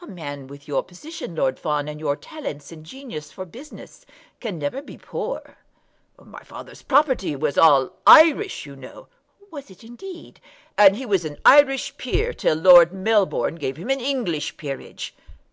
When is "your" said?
0.68-0.84, 1.98-2.14